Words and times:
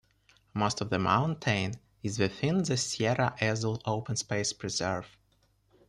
Most 0.55 0.81
of 0.81 0.89
the 0.89 0.97
mountain 0.97 1.75
is 2.01 2.17
within 2.17 2.63
the 2.63 2.75
Sierra 2.75 3.35
Azul 3.39 3.79
Open 3.85 4.15
Space 4.15 4.51
Preserve. 4.51 5.15